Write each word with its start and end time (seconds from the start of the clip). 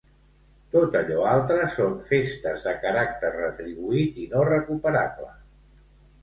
Tot 0.75 0.95
allò 1.01 1.25
altre 1.31 1.67
són 1.75 1.93
festes 2.07 2.63
de 2.69 2.73
caràcter 2.87 3.31
retribuït 3.35 4.19
i 4.25 4.27
no 4.33 4.43
recuperable. 4.51 5.31